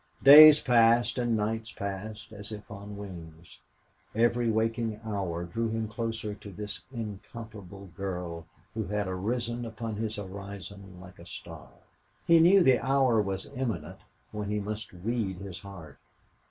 [0.23, 3.59] Days passed and nights passed, as if on wings.
[4.15, 10.15] Every waking hour drew him closer to this incomparable girl who had arisen upon his
[10.15, 11.69] horizon like a star.
[12.25, 13.99] He knew the hour was imminent
[14.31, 15.99] when he must read his heart.